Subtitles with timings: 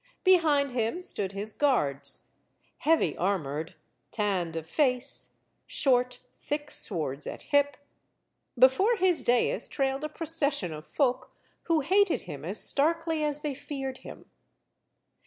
[0.23, 2.29] Behind him stood his guards;
[2.79, 3.75] heavy armored,
[4.09, 5.33] tanned of face;
[5.67, 7.77] short, thick swords at hip.
[8.57, 11.35] Before his dais trailed a procession of folk
[11.65, 14.25] who hated him as starkly as they feared him.